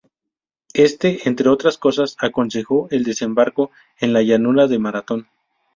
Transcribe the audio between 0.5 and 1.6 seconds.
Éste, entre